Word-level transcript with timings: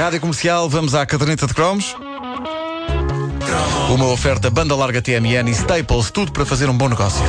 Rádio 0.00 0.18
Comercial, 0.18 0.66
vamos 0.66 0.94
à 0.94 1.04
caderneta 1.04 1.46
de 1.46 1.52
cromos. 1.52 1.94
Uma 3.94 4.06
oferta 4.06 4.48
banda 4.48 4.74
larga 4.74 5.02
TMN 5.02 5.46
e 5.46 5.50
Staples, 5.50 6.10
tudo 6.10 6.32
para 6.32 6.46
fazer 6.46 6.70
um 6.70 6.74
bom 6.74 6.88
negócio. 6.88 7.22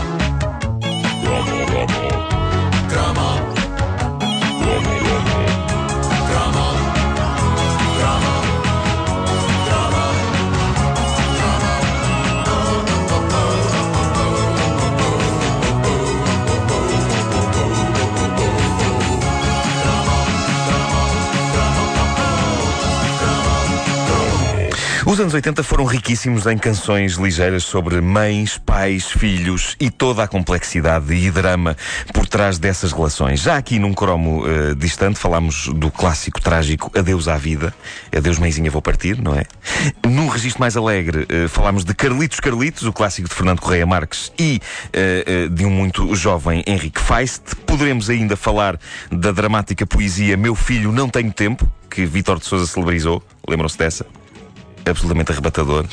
Anos 25.22 25.34
80 25.36 25.62
foram 25.62 25.86
riquíssimos 25.86 26.48
em 26.48 26.58
canções 26.58 27.14
ligeiras 27.14 27.64
sobre 27.64 28.02
mães, 28.02 28.58
pais, 28.58 29.06
filhos 29.06 29.76
e 29.80 29.92
toda 29.92 30.24
a 30.24 30.28
complexidade 30.28 31.14
e 31.14 31.30
drama 31.30 31.78
por 32.12 32.28
trás 32.28 32.58
dessas 32.58 32.92
relações. 32.92 33.40
Já 33.40 33.56
aqui 33.56 33.78
num 33.78 33.94
cromo 33.94 34.44
uh, 34.44 34.76
distante 34.76 35.20
falámos 35.20 35.68
do 35.68 35.92
clássico 35.92 36.42
trágico 36.42 36.92
Adeus 36.98 37.28
à 37.28 37.38
Vida, 37.38 37.72
Adeus 38.16 38.40
Mãezinha 38.40 38.72
Vou 38.72 38.82
Partir, 38.82 39.22
não 39.22 39.36
é? 39.36 39.44
Num 40.08 40.28
registro 40.28 40.60
mais 40.60 40.76
alegre 40.76 41.24
uh, 41.24 41.48
falámos 41.50 41.86
de 41.86 41.94
Carlitos 41.94 42.40
Carlitos, 42.40 42.84
o 42.84 42.92
clássico 42.92 43.30
de 43.30 43.36
Fernando 43.36 43.62
Correia 43.62 43.86
Marques 43.86 44.32
e 44.40 44.60
uh, 44.88 45.50
de 45.50 45.66
um 45.66 45.70
muito 45.70 46.16
jovem 46.16 46.64
Henrique 46.66 47.00
Feist. 47.00 47.56
Poderemos 47.68 48.10
ainda 48.10 48.36
falar 48.36 48.80
da 49.12 49.32
dramática 49.32 49.86
poesia 49.86 50.36
Meu 50.36 50.56
Filho 50.56 50.92
Não 50.92 51.08
Tenho 51.08 51.32
Tempo, 51.32 51.72
que 51.90 52.06
Vítor 52.06 52.40
de 52.40 52.46
Souza 52.46 52.66
celebrizou. 52.66 53.22
Lembram-se 53.48 53.78
dessa? 53.78 54.21
Absolutamente 54.90 55.32
arrebatador. 55.32 55.86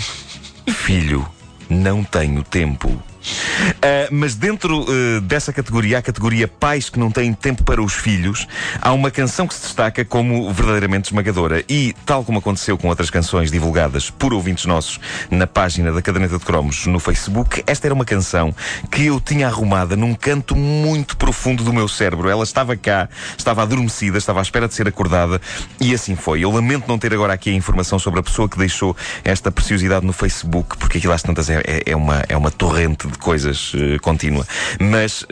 Filho, 0.67 1.27
não 1.69 2.03
tenho 2.05 2.43
tempo. 2.43 3.03
Uh, 3.19 4.09
mas 4.11 4.35
dentro 4.35 4.83
uh, 4.83 5.21
dessa 5.23 5.53
categoria, 5.53 5.99
a 5.99 6.03
categoria 6.03 6.49
pais 6.49 6.89
que 6.89 6.99
não 6.99 7.11
têm 7.11 7.33
tempo 7.33 7.63
para 7.65 7.83
os 7.83 7.95
filhos, 7.95 8.47
há 8.81 8.93
uma 8.93 9.11
canção 9.11 9.47
que 9.47 9.55
se 9.55 9.63
destaca 9.63 10.05
como 10.05 10.53
verdadeiramente 10.53 11.11
esmagadora. 11.11 11.65
E, 11.69 11.95
tal 12.07 12.25
como 12.25 12.39
aconteceu 12.39 12.79
com 12.79 12.89
outras 12.89 13.11
canções 13.11 13.51
divulgadas 13.51 14.11
por 14.11 14.33
ouvintes 14.33 14.67
nossos 14.67 15.01
na 15.31 15.47
página 15.47 15.93
da 15.93 16.01
Caderneta 16.01 16.39
de 16.39 16.45
Cromos 16.45 16.87
no 16.87 16.99
Facebook, 16.99 17.63
esta 17.67 17.87
era 17.87 17.95
uma 17.95 18.05
canção 18.05 18.55
que 18.91 19.07
eu 19.07 19.21
tinha 19.21 19.47
arrumada 19.47 19.97
num 19.97 20.15
canto 20.15 20.57
muito 20.57 21.17
profundo 21.17 21.65
do 21.65 21.73
meu 21.73 21.89
cérebro. 21.89 22.29
Ela 22.29 22.45
estava 22.45 22.77
cá, 22.77 23.09
estava 23.37 23.63
adormecida, 23.63 24.19
estava 24.19 24.41
à 24.41 24.43
espera 24.43 24.69
de 24.69 24.75
ser 24.75 24.89
acordada 24.89 25.41
e 25.81 25.93
assim 25.93 26.15
foi. 26.17 26.41
Eu 26.41 26.51
lamento 26.51 26.87
não 26.89 26.99
ter 26.99 27.13
agora 27.13 27.33
aqui 27.33 27.51
a 27.51 27.55
informação 27.55 27.99
sobre 27.99 28.21
a 28.21 28.23
pessoa 28.23 28.49
que 28.49 28.59
deixou 28.59 28.97
esta 29.25 29.51
preciosidade 29.51 30.07
no 30.07 30.13
Facebook, 30.13 30.77
porque 30.79 30.99
aquilo 30.99 31.13
às 31.13 31.23
tantas 31.23 31.51
é, 31.51 31.61
é, 31.67 31.83
é 31.87 31.97
uma, 31.97 32.25
é 32.29 32.37
uma 32.37 32.51
torrente 32.51 33.07
de 33.07 33.18
coisas 33.19 33.73
uh, 33.75 34.01
contínua. 34.01 34.47
Mas 34.81 35.23
uh, 35.23 35.27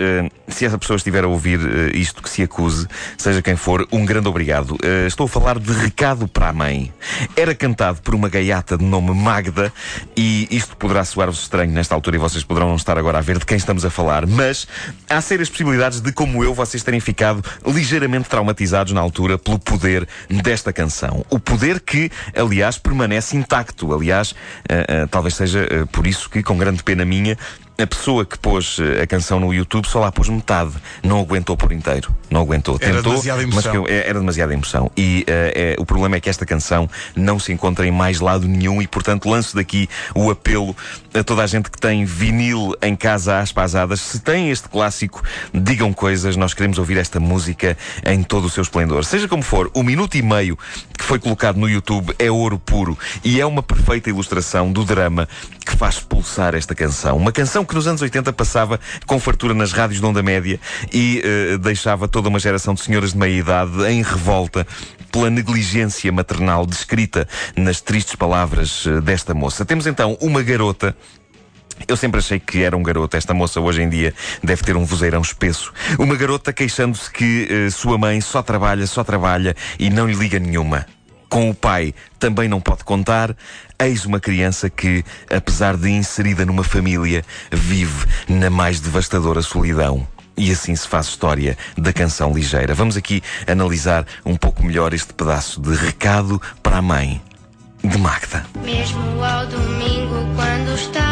se 0.49 0.65
essa 0.65 0.79
pessoa 0.79 0.97
estiver 0.97 1.25
a 1.25 1.29
ouvir 1.29 1.59
uh, 1.59 1.97
isto 1.97 2.23
que 2.23 2.29
se 2.29 2.43
acuse, 2.43 2.87
seja 3.17 3.41
quem 3.41 3.57
for, 3.57 3.87
um 3.93 4.05
grande 4.05 4.29
obrigado. 4.29 4.77
estou 5.07 5.27
a 5.27 5.29
falar 5.29 5.59
de 5.59 5.73
Recado 5.73 6.29
para 6.29 6.49
a 6.49 6.53
Mãe. 6.53 6.93
Era 7.37 7.55
cantado 7.55 8.01
por 8.03 8.15
uma 8.15 8.29
gaiata 8.29 8.77
de 8.77 8.85
nome 8.85 9.15
Magda 9.15 9.73
e 10.17 10.49
isto 10.51 10.77
poderá 10.77 11.05
soar-vos 11.05 11.43
estranho 11.43 11.73
nesta 11.73 11.95
altura 11.95 12.17
e 12.17 12.19
vocês 12.19 12.45
poderão 12.45 12.69
não 12.69 12.77
estar 12.77 12.99
agora 12.99 13.19
a 13.19 13.21
ver 13.21 13.39
de 13.39 13.47
quem 13.47 13.57
estamos 13.57 13.85
a 13.85 13.91
falar, 13.91 14.27
mas 14.27 14.67
há 15.09 15.21
sérias 15.21 15.49
possibilidades 15.49 16.01
de, 16.01 16.13
como 16.13 16.43
eu, 16.43 16.55
vocês 16.55 16.83
terem 16.83 17.01
ficado 17.01 17.43
ligeiramente 17.67 18.29
traumatizados 18.29 18.93
na 18.93 19.01
altura 19.01 19.39
pelo 19.39 19.59
poder 19.59 20.07
desta 20.29 20.73
canção. 20.73 21.25
O 21.31 21.39
poder 21.39 21.81
que, 21.81 22.11
aliás, 22.35 22.79
permanece 22.79 23.37
intacto. 23.37 23.95
Aliás, 23.95 24.35
talvez 25.11 25.35
seja 25.35 25.67
por 25.93 26.07
isso 26.07 26.29
que, 26.29 26.43
com 26.43 26.57
grande 26.57 26.83
pena 26.83 27.05
minha, 27.05 27.37
a 27.79 27.87
pessoa 27.87 28.25
que 28.25 28.39
pôs 28.39 28.79
eh, 28.81 29.03
a 29.03 29.07
canção 29.07 29.39
no 29.39 29.53
YouTube 29.53 29.87
só 29.87 30.01
lá 30.01 30.11
pôs 30.11 30.29
metade. 30.29 30.73
Não 31.03 31.21
aguentou 31.21 31.57
por 31.57 31.73
inteiro. 31.73 32.15
Não 32.31 32.41
aguentou. 32.41 32.79
Era 32.81 32.97
Tentou, 32.97 33.13
demasiada 33.13 33.43
emoção. 33.43 33.75
mas 33.75 33.87
que, 33.87 33.93
era 33.93 34.19
demasiada 34.19 34.53
emoção. 34.53 34.91
E 34.97 35.25
uh, 35.29 35.33
é, 35.55 35.77
o 35.79 35.85
problema 35.85 36.17
é 36.17 36.21
que 36.21 36.31
esta 36.31 36.47
canção 36.47 36.89
não 37.15 37.39
se 37.39 37.53
encontra 37.53 37.87
em 37.87 37.91
mais 37.91 38.21
lado 38.21 38.49
nenhum 38.49 38.81
e, 38.81 38.87
portanto, 38.87 39.29
lanço 39.29 39.55
daqui 39.55 39.89
o 40.15 40.31
apelo 40.31 40.75
a 41.15 41.23
toda 41.23 41.43
a 41.43 41.47
gente 41.47 41.71
que 41.71 41.79
tem 41.79 42.05
vinil 42.05 42.75
em 42.83 42.97
casa 42.97 43.41
às 43.41 43.53
pasadas. 43.53 44.01
Se 44.01 44.21
tem 44.21 44.51
este 44.51 44.69
clássico, 44.69 45.23
digam 45.53 45.93
coisas. 45.93 46.37
Nós 46.37 46.55
queremos 46.55 46.79
ouvir 46.79 46.97
esta 46.97 47.21
música 47.21 47.77
em 48.05 48.23
todo 48.23 48.47
o 48.47 48.51
seu 48.51 48.63
esplendor. 48.63 49.05
Seja 49.05 49.29
como 49.29 49.43
for, 49.43 49.71
o 49.75 49.83
minuto 49.83 50.17
e 50.17 50.23
meio 50.23 50.59
que 50.97 51.05
foi 51.05 51.19
colocado 51.19 51.57
no 51.59 51.69
YouTube 51.69 52.15
é 52.19 52.31
ouro 52.31 52.59
puro 52.59 52.99
e 53.23 53.41
é 53.41 53.47
uma 53.47 53.63
perfeita 53.63 54.09
ilustração 54.09 54.73
do 54.73 54.85
drama 54.85 55.29
que 55.65 55.77
faz 55.77 55.99
pulsar 55.99 56.55
esta 56.55 56.75
canção. 56.75 57.17
Uma 57.17 57.33
canção 57.33 57.66
que 57.67 57.75
nos 57.75 57.87
anos 57.87 58.03
80 58.03 58.33
passava 58.33 58.81
com 59.07 59.19
fartura 59.19 59.55
nas 59.55 59.73
rádios 59.73 60.01
de 60.01 60.07
onda 60.07 60.23
média 60.23 60.61
e 60.93 61.23
uh, 61.55 61.59
deixava 61.59 62.09
toda 62.09 62.29
uma 62.29 62.39
geração 62.39 62.75
de 62.75 62.81
senhoras 62.81 63.13
de 63.13 63.19
meia 63.19 63.39
idade 63.39 63.85
em 63.91 64.03
revolta 64.03 64.67
pela 65.11 65.31
negligência 65.31 66.11
maternal 66.13 66.67
descrita 66.67 67.29
nas 67.57 67.81
tristes 67.81 68.17
palavras 68.17 68.85
uh, 68.87 69.01
desta 69.01 69.35
moça. 69.35 69.65
Temos 69.65 69.87
então 69.87 70.17
uma 70.21 70.43
garota 70.43 70.97
eu 71.87 71.97
sempre 71.97 72.21
achei 72.21 72.41
que 72.41 72.63
era 72.63 72.75
um 72.75 72.83
garoto. 72.83 73.19
Esta 73.19 73.35
moça 73.35 73.61
hoje 73.61 73.83
em 73.83 73.89
dia 73.89 74.15
deve 74.43 74.63
ter 74.63 74.75
um 74.77 74.85
vozeirão 74.87 75.21
espesso. 75.21 75.75
Uma 75.99 76.17
garota 76.17 76.51
queixando-se 76.51 77.11
que 77.11 77.49
uh, 77.51 77.71
sua 77.71 77.99
mãe 77.99 78.21
só 78.21 78.43
trabalha, 78.43 78.87
só 78.87 79.05
trabalha 79.05 79.55
e 79.79 79.91
não 79.91 80.07
lhe 80.07 80.15
liga 80.15 80.39
nenhuma 80.39 80.87
com 81.29 81.51
o 81.51 81.55
pai 81.55 81.95
também 82.19 82.49
não 82.49 82.61
pode 82.61 82.85
contar, 82.85 83.37
eis 83.79 84.05
uma 84.05 84.21
criança 84.21 84.71
que, 84.71 85.05
apesar 85.31 85.77
de 85.77 85.91
inserida 85.91 86.45
numa 86.45 86.65
família, 86.65 87.25
vive 87.51 88.07
na 88.29 88.51
mais 88.51 88.81
devastadora 88.81 89.43
solidão. 89.43 90.07
E 90.37 90.51
assim 90.51 90.77
se 90.77 90.87
faz 90.87 91.07
história 91.07 91.57
da 91.79 91.93
canção 91.93 92.33
ligeira. 92.33 92.75
Vamos 92.75 92.97
aqui 92.97 93.23
analisar 93.47 94.07
um 94.25 94.37
pouco 94.37 94.63
melhor 94.63 94.93
este 94.93 95.15
pedaço 95.15 95.61
de 95.61 95.75
recado 95.75 96.41
para 96.63 96.77
a 96.77 96.83
mãe 96.83 97.23
de 97.83 97.97
Magda. 97.97 98.45
Mesmo 98.63 99.25
ao 99.25 99.47
domingo, 99.47 100.27
quando 100.37 100.75
estás 100.75 101.06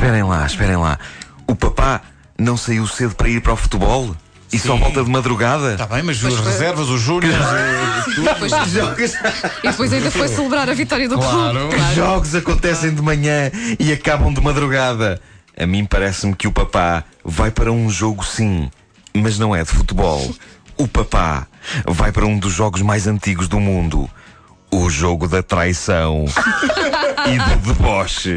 Esperem 0.00 0.22
lá, 0.22 0.46
esperem 0.46 0.76
lá. 0.78 0.98
O 1.46 1.54
papá 1.54 2.00
não 2.38 2.56
saiu 2.56 2.86
cedo 2.86 3.14
para 3.14 3.28
ir 3.28 3.42
para 3.42 3.52
o 3.52 3.56
futebol? 3.56 4.16
E 4.50 4.58
Sim. 4.58 4.68
só 4.68 4.76
volta 4.76 5.04
de 5.04 5.10
madrugada? 5.10 5.74
Está 5.74 5.86
bem, 5.86 6.02
mas, 6.02 6.24
as 6.24 6.40
reservas, 6.40 6.88
os 6.88 7.02
júniores 7.02 7.36
e, 8.16 9.68
depois 9.68 9.92
ainda 9.92 10.10
foi 10.10 10.26
celebrar 10.26 10.70
a 10.70 10.72
vitória 10.72 11.06
do 11.06 11.16
claro. 11.16 11.58
clube. 11.58 11.76
Claro. 11.76 11.94
Jogos 11.94 12.34
acontecem 12.34 12.94
de 12.94 13.02
manhã 13.02 13.50
e 13.78 13.92
acabam 13.92 14.32
de 14.32 14.40
madrugada. 14.40 15.20
A 15.54 15.66
mim 15.66 15.84
parece-me 15.84 16.34
que 16.34 16.48
o 16.48 16.52
papá 16.52 17.04
vai 17.22 17.50
para 17.50 17.70
um 17.70 17.90
jogo 17.90 18.24
sim, 18.24 18.70
mas 19.12 19.38
não 19.38 19.54
é 19.54 19.62
de 19.62 19.68
futebol. 19.68 20.34
O 20.78 20.88
papá 20.88 21.46
vai 21.86 22.10
para 22.10 22.24
um 22.24 22.38
dos 22.38 22.54
jogos 22.54 22.80
mais 22.80 23.06
antigos 23.06 23.48
do 23.48 23.60
mundo. 23.60 24.08
O 24.72 24.88
jogo 24.88 25.28
da 25.28 25.42
traição 25.42 26.24
e 27.28 27.38
do 27.38 27.74
deboche. 27.74 28.36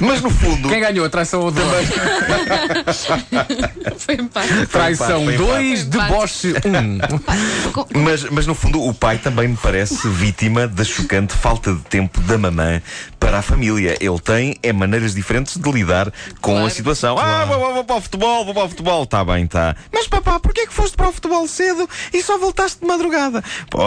Mas 0.00 0.22
no 0.22 0.30
fundo. 0.30 0.68
Quem 0.68 0.80
ganhou 0.80 1.06
a 1.06 1.10
traição 1.10 1.40
ou 1.40 1.52
também? 1.52 1.86
Foi 3.98 4.14
empate. 4.14 4.66
Traição 4.66 5.24
2, 5.24 5.84
deboche 5.84 6.54
1. 6.64 8.00
mas, 8.00 8.24
mas 8.24 8.46
no 8.46 8.54
fundo, 8.54 8.82
o 8.82 8.94
pai 8.94 9.18
também 9.18 9.48
me 9.48 9.56
parece 9.56 10.08
vítima 10.08 10.66
da 10.66 10.84
chocante 10.84 11.34
falta 11.34 11.72
de 11.72 11.80
tempo 11.80 12.20
da 12.22 12.38
mamã 12.38 12.80
para 13.18 13.38
a 13.38 13.42
família. 13.42 13.96
Ele 14.00 14.18
tem 14.18 14.56
é 14.62 14.72
maneiras 14.72 15.14
diferentes 15.14 15.56
de 15.56 15.70
lidar 15.70 16.10
com 16.40 16.52
claro. 16.52 16.66
a 16.66 16.70
situação. 16.70 17.16
Claro. 17.16 17.30
Ah, 17.30 17.44
vou, 17.44 17.74
vou, 17.74 17.84
para 17.84 17.96
o 17.96 18.00
futebol, 18.00 18.44
vou 18.44 18.54
para 18.54 18.64
o 18.64 18.68
futebol. 18.68 19.04
Está 19.04 19.24
bem, 19.24 19.44
está. 19.44 19.76
Mas 19.92 20.06
papá, 20.06 20.38
porquê 20.40 20.62
é 20.62 20.66
que 20.66 20.72
foste 20.72 20.96
para 20.96 21.08
o 21.08 21.12
futebol 21.12 21.46
cedo 21.46 21.88
e 22.12 22.22
só 22.22 22.38
voltaste 22.38 22.80
de 22.80 22.86
madrugada? 22.86 23.42
Pô, 23.70 23.80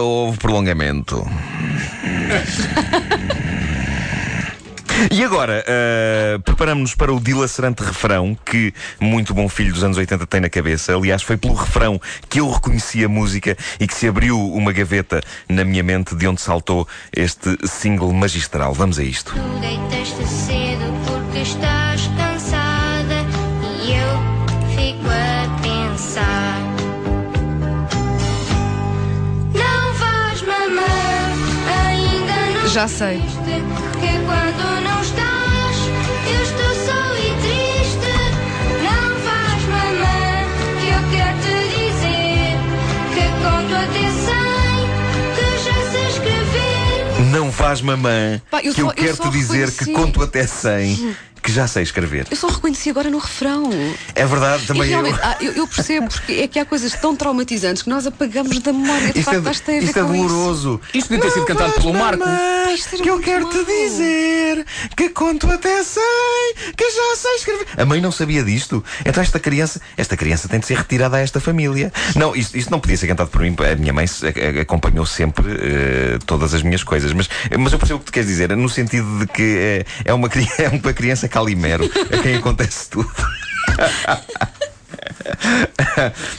houve 0.00 0.38
prolongamento. 0.38 1.26
E 5.08 5.24
agora, 5.24 5.64
uh, 5.64 6.40
preparamos-nos 6.42 6.94
para 6.94 7.12
o 7.12 7.20
dilacerante 7.20 7.82
refrão 7.82 8.36
que 8.44 8.74
muito 9.00 9.32
bom 9.32 9.48
filho 9.48 9.72
dos 9.72 9.82
anos 9.82 9.96
80 9.96 10.26
tem 10.26 10.40
na 10.40 10.50
cabeça. 10.50 10.94
Aliás, 10.94 11.22
foi 11.22 11.36
pelo 11.36 11.54
refrão 11.54 12.00
que 12.28 12.40
eu 12.40 12.50
reconheci 12.50 13.04
a 13.04 13.08
música 13.08 13.56
e 13.78 13.86
que 13.86 13.94
se 13.94 14.06
abriu 14.08 14.38
uma 14.38 14.72
gaveta 14.72 15.20
na 15.48 15.64
minha 15.64 15.82
mente 15.82 16.14
de 16.14 16.26
onde 16.26 16.40
saltou 16.40 16.86
este 17.16 17.56
single 17.66 18.12
magistral. 18.12 18.74
Vamos 18.74 18.98
a 18.98 19.02
isto. 19.04 19.32
Tu 19.32 19.60
deitaste 19.60 20.26
cedo 20.26 20.92
porque 21.06 21.38
estás 21.40 22.08
cansada 22.16 23.24
e 23.82 23.92
eu 23.92 24.76
fico 24.76 25.08
a 25.08 25.60
pensar. 25.62 26.60
Não 29.54 29.94
vais, 29.94 30.42
mamãe, 30.42 30.84
ainda 31.88 32.60
não 32.60 32.68
Já 32.68 32.86
sei. 32.86 33.18
que 33.20 34.18
quando 34.26 34.82
não 34.84 34.89
vás, 47.60 47.82
mamã, 47.82 48.40
Pá, 48.50 48.58
eu 48.62 48.72
que 48.74 48.80
só- 48.80 48.86
eu 48.86 48.86
eu 48.88 48.94
quero 48.94 49.16
só 49.16 49.24
te 49.24 49.30
dizer 49.30 49.70
que 49.70 49.84
reconheci. 49.84 49.92
conto 49.92 50.22
até 50.22 50.46
100, 50.46 51.14
que 51.42 51.52
já 51.52 51.66
sei 51.66 51.82
escrever. 51.82 52.26
Eu 52.30 52.36
só 52.36 52.48
reconheci 52.48 52.90
agora 52.90 53.10
no 53.10 53.18
refrão. 53.18 53.70
É 54.14 54.26
verdade, 54.26 54.66
também 54.66 54.90
eu. 54.90 55.00
realmente, 55.00 55.18
ah, 55.22 55.36
eu, 55.40 55.52
eu 55.52 55.66
percebo, 55.66 56.08
porque 56.08 56.32
é 56.32 56.48
que 56.48 56.58
há 56.58 56.64
coisas 56.64 56.92
tão 56.94 57.14
traumatizantes 57.16 57.82
que 57.82 57.88
nós 57.88 58.06
apagamos 58.06 58.58
da 58.60 58.72
memória. 58.72 59.12
De 59.12 59.20
Isto 59.20 59.32
facto, 59.32 59.36
é, 59.36 59.38
a 59.38 59.80
ver 59.80 59.84
isto 59.84 59.98
é 59.98 60.02
com 60.02 60.14
isso. 60.14 60.28
doloroso. 60.28 60.80
Isto 60.94 61.08
podia 61.08 61.22
ter 61.22 61.30
sido 61.30 61.46
cantado 61.46 61.72
pelo 61.72 61.94
Marco. 61.94 62.22
era 62.22 62.70
que 63.02 63.08
eu 63.08 63.20
quero 63.20 63.48
te 63.48 63.64
dizer 63.64 64.66
que 64.96 65.08
conto 65.10 65.50
até 65.50 65.82
100, 65.82 66.02
que 66.76 66.90
já 66.90 67.16
sei 67.16 67.34
escrever. 67.36 67.66
A 67.76 67.84
mãe 67.84 68.00
não 68.00 68.12
sabia 68.12 68.42
disto. 68.42 68.82
Então 69.04 69.22
esta 69.22 69.38
criança, 69.38 69.80
esta 69.96 70.16
criança 70.16 70.48
tem 70.48 70.60
de 70.60 70.66
ser 70.66 70.76
retirada 70.76 71.16
a 71.16 71.20
esta 71.20 71.40
família. 71.40 71.92
Não, 72.14 72.34
isto, 72.34 72.56
isto 72.56 72.70
não 72.70 72.80
podia 72.80 72.96
ser 72.96 73.06
cantado 73.06 73.30
por 73.30 73.40
mim. 73.40 73.56
A 73.70 73.76
minha 73.76 73.92
mãe 73.92 74.06
acompanhou 74.60 75.06
sempre 75.06 75.46
eh, 75.52 76.18
todas 76.26 76.54
as 76.54 76.62
minhas 76.62 76.82
coisas. 76.82 77.12
Mas, 77.12 77.28
mas 77.58 77.72
eu 77.72 77.78
percebo 77.78 77.98
o 77.98 78.00
que 78.00 78.06
tu 78.06 78.12
queres 78.12 78.28
dizer, 78.28 78.54
no 78.56 78.68
sentido 78.68 79.18
de 79.20 79.26
que 79.26 79.42
é, 79.42 79.84
é, 80.04 80.14
uma, 80.14 80.28
é 80.58 80.68
uma 80.68 80.92
criança 80.92 81.28
calimero 81.30 81.90
a 82.12 82.18
quem 82.22 82.36
acontece 82.36 82.90
tudo. 82.90 83.10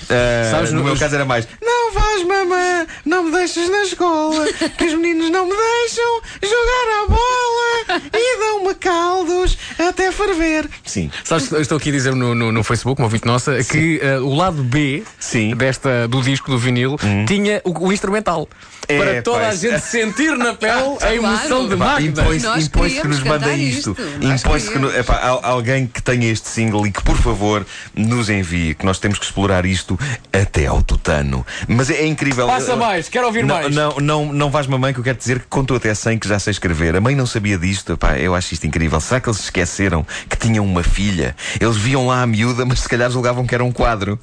Eh, 0.10 0.48
Sabes, 0.52 0.72
no 0.72 0.80
no- 0.80 0.86
meu 0.86 0.98
caso 0.98 1.16
era 1.16 1.26
mais 1.26 1.48
Não 1.62 1.94
vais, 1.94 2.24
mamã, 2.24 2.86
não 3.06 3.24
me 3.24 3.32
deixes 3.32 3.70
na 3.70 3.84
escola 3.84 4.46
Que 4.78 4.86
os 4.86 4.94
meninos 4.96 5.30
não 5.30 5.46
me 5.46 5.54
deixam 5.56 6.22
jogar 6.42 7.04
à 7.04 7.08
bola 7.08 8.02
E 8.14 8.40
dão-me 8.40 8.74
caldos 8.76 9.58
até 9.80 10.12
ferver 10.12 10.70
Sim, 10.86 11.12
Sabes, 11.24 11.52
eu 11.52 11.62
estou 11.62 11.78
aqui 11.78 11.90
a 11.90 11.92
dizer 11.92 12.16
no, 12.16 12.34
no, 12.36 12.52
no 12.52 12.64
Facebook, 12.64 13.00
uma 13.02 13.06
ouvinte 13.06 13.26
nossa, 13.26 13.64
que 13.64 14.00
eh, 14.02 14.20
o 14.20 14.34
lado 14.34 14.64
B 14.64 15.04
Sim. 15.20 15.56
desta, 15.56 16.08
do 16.08 16.22
disco 16.22 16.50
do 16.52 16.58
vinil 16.58 16.98
tinha 17.28 17.62
o, 17.64 17.88
o 17.88 17.94
instrumental. 17.94 18.48
É, 18.92 18.98
para 18.98 19.22
toda 19.22 19.40
pois. 19.46 19.50
a 19.66 19.70
gente 19.70 19.82
sentir 19.82 20.38
na 20.38 20.54
pele 20.54 20.98
a 21.02 21.14
emoção 21.16 21.68
de 21.68 21.76
Claro. 21.76 21.94
Magda. 22.04 22.22
impõe-se 22.22 22.46
Nós 22.46 22.66
impõe-se 22.68 23.02
que 23.02 23.08
nos 23.08 23.24
mandem 23.24 23.62
isto. 23.70 23.98
isto. 24.00 24.26
Impõe-se 24.26 24.70
que 24.72 24.80
no- 24.80 24.96
epá, 24.96 25.20
al- 25.22 25.42
alguém 25.44 25.88
que 25.88 26.02
tenha 26.02 26.32
este 26.32 26.48
single 26.50 26.86
e 26.88 26.92
que, 26.92 27.02
por 27.04 27.18
favor, 27.18 27.66
nos 27.96 28.30
envie, 28.30 28.74
que 28.76 28.86
nós 28.86 29.00
temos 29.00 29.18
que 29.20 29.26
explorar 29.26 29.66
isto 29.66 29.98
até 30.32 30.68
ao 30.68 30.82
tutano. 30.84 31.46
Mas 31.68 31.90
é, 31.90 31.96
é 31.96 32.06
incrível. 32.08 32.48
Passa 32.48 32.76
mais, 32.76 33.10
quero 33.10 33.26
ouvir 33.28 33.44
não, 33.46 33.56
mais. 33.56 33.74
Não, 33.76 33.96
não, 33.98 34.34
não 34.34 34.50
vais, 34.52 34.68
mamãe, 34.68 34.94
que 34.94 35.00
eu 35.00 35.04
quero 35.04 35.18
dizer 35.18 35.40
que 35.40 35.46
contou 35.48 35.78
até 35.78 35.94
100 35.94 36.20
que 36.20 36.28
já 36.28 36.40
sei 36.40 36.52
escrever. 36.52 36.96
A 36.96 37.02
mãe 37.02 37.16
não 37.16 37.26
sabia 37.26 37.58
disto. 37.58 37.94
Epá, 37.94 38.18
eu 38.18 38.36
acho 38.36 38.54
isto 38.54 38.66
incrível. 38.68 39.00
Será 39.00 39.20
que 39.20 39.30
eles 39.30 39.40
esqueceram 39.40 40.06
que 40.30 40.38
tinham 40.38 40.66
uma 40.66 40.84
filha? 40.84 41.36
Eles 41.60 41.78
viam 41.78 42.08
lá 42.08 42.22
a 42.22 42.28
miúda, 42.28 42.66
mas 42.66 42.80
se 42.82 42.90
calhar 42.90 43.10
julgavam 43.10 43.46
que 43.46 43.54
era 43.56 43.64
um 43.64 43.72
quadro. 43.72 44.20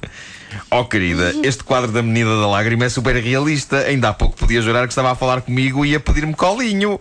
Oh, 0.71 0.85
querida, 0.85 1.33
este 1.43 1.63
quadro 1.63 1.91
da 1.91 2.01
Menina 2.01 2.29
da 2.39 2.47
Lágrima 2.47 2.85
é 2.85 2.89
super 2.89 3.15
realista. 3.15 3.77
Ainda 3.79 4.09
há 4.09 4.13
pouco 4.13 4.35
podia 4.35 4.61
jurar 4.61 4.87
que 4.87 4.91
estava 4.91 5.11
a 5.11 5.15
falar 5.15 5.41
comigo 5.41 5.85
e 5.85 5.95
a 5.95 5.99
pedir-me 5.99 6.33
colinho. 6.33 6.99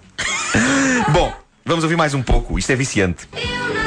Bom, 1.13 1.33
vamos 1.65 1.85
ouvir 1.85 1.97
mais 1.97 2.15
um 2.15 2.23
pouco. 2.23 2.59
Isto 2.59 2.73
é 2.73 2.77
viciante. 2.77 3.29
Eu 3.33 3.78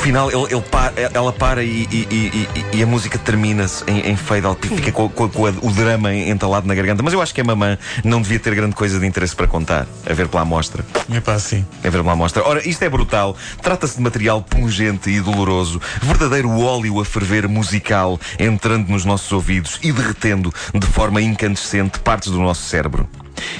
final, 0.00 0.30
ele, 0.30 0.54
ele 0.54 0.60
pa- 0.62 0.92
ela 1.12 1.32
para 1.32 1.62
e, 1.62 1.86
e- 1.90 2.08
e- 2.10 2.78
e- 2.78 2.82
a 2.82 2.86
música 2.86 3.18
termina-se 3.18 3.84
em, 3.86 4.10
em 4.10 4.16
fade 4.16 4.46
out 4.46 4.66
e 4.66 4.68
fica 4.76 4.90
com, 4.92 5.08
com- 5.08 5.28
com 5.28 5.46
a- 5.46 5.50
o 5.62 5.70
drama 5.70 6.12
entalado 6.14 6.66
na 6.66 6.74
garganta. 6.74 7.02
Mas 7.02 7.12
eu 7.12 7.20
acho 7.20 7.34
que 7.34 7.40
a 7.40 7.44
mamã 7.44 7.76
não 8.04 8.20
devia 8.22 8.38
ter 8.38 8.54
grande 8.54 8.74
coisa 8.74 8.98
de 8.98 9.06
interesse 9.06 9.34
para 9.36 9.46
contar, 9.46 9.86
a 10.08 10.12
ver 10.12 10.28
pela 10.28 10.42
amostra. 10.42 10.84
É 11.12 11.20
pá, 11.20 11.38
sim. 11.38 11.64
A 11.84 11.90
ver 11.90 12.00
pela 12.00 12.12
amostra. 12.12 12.42
Ora, 12.46 12.66
isto 12.66 12.82
é 12.82 12.88
brutal. 12.88 13.36
Trata-se 13.62 13.96
de 13.96 14.02
material 14.02 14.42
pungente 14.42 15.10
e 15.10 15.20
doloroso. 15.20 15.80
Verdadeiro 16.02 16.50
óleo 16.60 17.00
a 17.00 17.04
ferver 17.04 17.46
musical 17.48 18.18
entrando 18.38 18.88
nos 18.88 19.04
nossos 19.04 19.30
ouvidos 19.32 19.78
e 19.82 19.92
derretendo 19.92 20.52
de 20.74 20.86
forma 20.86 21.20
incandescente 21.20 21.98
partes 22.00 22.30
do 22.30 22.38
nosso 22.40 22.62
cérebro. 22.62 23.08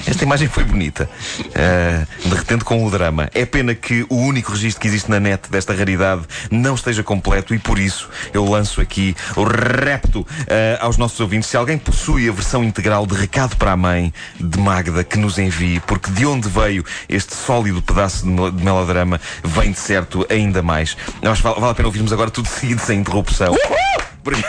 Esta 0.05 0.23
imagem 0.23 0.47
foi 0.47 0.63
bonita. 0.63 1.09
Ah, 1.55 2.05
derretendo 2.25 2.65
com 2.65 2.85
o 2.85 2.89
drama. 2.89 3.29
É 3.33 3.45
pena 3.45 3.73
que 3.75 4.05
o 4.09 4.15
único 4.15 4.51
registro 4.51 4.81
que 4.81 4.87
existe 4.87 5.09
na 5.09 5.19
net 5.19 5.49
desta 5.49 5.73
raridade 5.73 6.23
não 6.49 6.75
esteja 6.75 7.03
completo 7.03 7.53
e 7.53 7.59
por 7.59 7.77
isso 7.79 8.09
eu 8.33 8.45
lanço 8.45 8.81
aqui 8.81 9.15
o 9.35 9.43
repto 9.43 10.25
ah, 10.49 10.85
aos 10.85 10.97
nossos 10.97 11.19
ouvintes. 11.19 11.49
Se 11.49 11.57
alguém 11.57 11.77
possui 11.77 12.27
a 12.29 12.31
versão 12.31 12.63
integral 12.63 13.05
de 13.05 13.15
Recado 13.15 13.55
para 13.57 13.71
a 13.71 13.77
Mãe 13.77 14.13
de 14.39 14.59
Magda, 14.59 15.03
que 15.03 15.17
nos 15.17 15.37
envie, 15.37 15.79
porque 15.81 16.11
de 16.11 16.25
onde 16.25 16.47
veio 16.49 16.83
este 17.09 17.35
sólido 17.35 17.81
pedaço 17.81 18.23
de 18.23 18.29
mel- 18.29 18.51
de 18.51 18.63
melodrama 18.63 19.19
vem 19.43 19.71
de 19.71 19.79
certo 19.79 20.25
ainda 20.29 20.61
mais. 20.61 20.93
Que 20.93 21.27
vale, 21.41 21.65
a 21.65 21.73
pena 21.73 21.87
ouvirmos 21.87 22.11
agora 22.13 22.29
tudo 22.29 22.47
seguido 22.47 22.81
sem 22.81 22.99
interrupção. 22.99 23.55
Porque- 24.23 24.41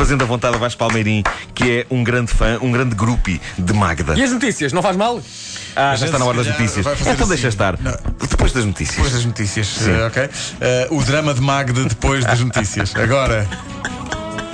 Fazendo 0.00 0.22
a 0.22 0.26
vontade 0.26 0.56
a 0.56 0.58
Vasco 0.58 0.78
Palmeirim, 0.78 1.22
que 1.54 1.80
é 1.80 1.86
um 1.90 2.02
grande 2.02 2.32
fã, 2.32 2.58
um 2.62 2.72
grande 2.72 2.94
groupie 2.94 3.38
de 3.58 3.74
Magda. 3.74 4.18
E 4.18 4.22
as 4.22 4.32
notícias, 4.32 4.72
não 4.72 4.80
faz 4.80 4.96
mal? 4.96 5.20
Ah, 5.76 5.94
já 5.94 6.06
está 6.06 6.18
na 6.18 6.24
hora 6.24 6.38
das 6.38 6.46
notícias. 6.46 6.86
Então 7.02 7.12
assim. 7.12 7.28
deixa 7.28 7.48
estar. 7.48 7.78
Não. 7.78 7.94
Depois 8.18 8.50
das 8.50 8.64
notícias. 8.64 8.96
Depois 8.96 9.12
das 9.12 9.26
notícias, 9.26 9.86
eh, 9.86 10.06
ok? 10.06 10.30
Eh, 10.58 10.88
o 10.90 11.04
drama 11.04 11.34
de 11.34 11.42
Magda 11.42 11.84
depois 11.84 12.24
das 12.24 12.40
notícias. 12.40 12.96
Agora, 12.96 13.46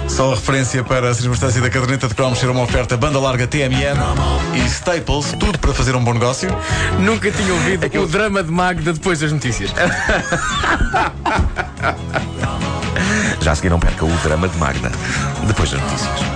só 0.09 0.33
a 0.33 0.35
referência 0.35 0.83
para 0.83 1.11
a 1.11 1.15
circunstância 1.15 1.61
da 1.61 1.71
caderneta 1.71 2.09
de 2.09 2.15
cromos 2.17 2.41
ser 2.41 2.51
uma 2.51 2.63
oferta 2.63 2.97
banda 2.97 3.21
larga 3.21 3.47
TMN 3.47 4.01
e 4.53 4.67
Staples, 4.67 5.33
tudo 5.39 5.61
para 5.61 5.73
fazer 5.73 5.95
um 5.95 6.03
bom 6.03 6.13
negócio. 6.13 6.51
Nunca 6.99 7.31
tinha 7.31 7.55
ouvido 7.55 7.89
É 7.93 7.99
o 8.01 8.07
drama 8.09 8.43
de 8.43 8.51
Magda 8.51 8.93
depois 8.93 9.21
das 9.21 9.31
notícias. 9.31 9.71
Já 13.47 13.53
a 13.53 13.55
seguir 13.55 13.71
não 13.71 13.79
perca 13.79 14.05
o 14.05 14.09
drama 14.25 14.49
de 14.49 14.59
Magda. 14.59 14.91
Depois 15.47 15.71
das 15.71 15.81
notícias. 15.81 16.36